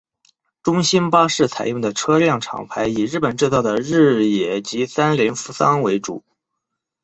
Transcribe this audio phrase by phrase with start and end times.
[0.63, 6.23] 中兴巴士采用的车辆厂牌以日本制造的日野及三菱扶桑为主。